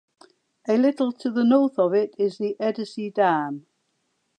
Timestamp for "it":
1.93-2.15